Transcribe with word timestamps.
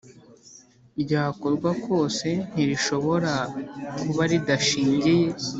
Ryakorwa 1.01 1.69
kose 1.85 2.27
ntirishobora 2.51 3.33
kuba 3.99 4.23
ridashingiye 4.31 5.25